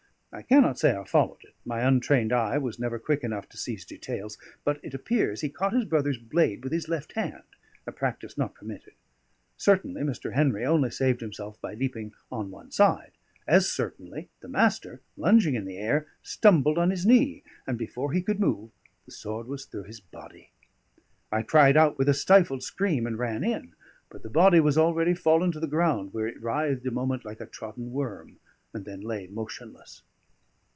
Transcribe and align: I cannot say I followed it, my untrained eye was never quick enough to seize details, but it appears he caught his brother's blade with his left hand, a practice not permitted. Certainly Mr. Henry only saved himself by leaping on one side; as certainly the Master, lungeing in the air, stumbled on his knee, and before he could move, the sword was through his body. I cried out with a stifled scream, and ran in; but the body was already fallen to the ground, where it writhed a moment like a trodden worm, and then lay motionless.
I 0.33 0.43
cannot 0.43 0.79
say 0.79 0.95
I 0.95 1.03
followed 1.03 1.41
it, 1.43 1.55
my 1.65 1.81
untrained 1.81 2.31
eye 2.31 2.57
was 2.57 2.79
never 2.79 2.97
quick 2.99 3.21
enough 3.21 3.49
to 3.49 3.57
seize 3.57 3.83
details, 3.83 4.37
but 4.63 4.79
it 4.81 4.93
appears 4.93 5.41
he 5.41 5.49
caught 5.49 5.73
his 5.73 5.83
brother's 5.83 6.17
blade 6.17 6.63
with 6.63 6.71
his 6.71 6.87
left 6.87 7.11
hand, 7.15 7.43
a 7.85 7.91
practice 7.91 8.37
not 8.37 8.53
permitted. 8.55 8.93
Certainly 9.57 10.03
Mr. 10.03 10.31
Henry 10.33 10.65
only 10.65 10.89
saved 10.89 11.19
himself 11.19 11.59
by 11.59 11.73
leaping 11.73 12.13
on 12.31 12.49
one 12.49 12.71
side; 12.71 13.11
as 13.45 13.69
certainly 13.69 14.29
the 14.39 14.47
Master, 14.47 15.01
lungeing 15.17 15.55
in 15.55 15.65
the 15.65 15.77
air, 15.77 16.07
stumbled 16.23 16.77
on 16.77 16.91
his 16.91 17.05
knee, 17.05 17.43
and 17.67 17.77
before 17.77 18.13
he 18.13 18.21
could 18.21 18.39
move, 18.39 18.71
the 19.05 19.11
sword 19.11 19.47
was 19.49 19.65
through 19.65 19.83
his 19.83 19.99
body. 19.99 20.51
I 21.29 21.41
cried 21.41 21.75
out 21.75 21.97
with 21.97 22.07
a 22.07 22.13
stifled 22.13 22.63
scream, 22.63 23.05
and 23.05 23.19
ran 23.19 23.43
in; 23.43 23.73
but 24.09 24.23
the 24.23 24.29
body 24.29 24.61
was 24.61 24.77
already 24.77 25.13
fallen 25.13 25.51
to 25.51 25.59
the 25.59 25.67
ground, 25.67 26.13
where 26.13 26.25
it 26.25 26.41
writhed 26.41 26.87
a 26.87 26.91
moment 26.91 27.25
like 27.25 27.41
a 27.41 27.45
trodden 27.45 27.91
worm, 27.91 28.39
and 28.73 28.85
then 28.85 29.01
lay 29.01 29.27
motionless. 29.27 30.03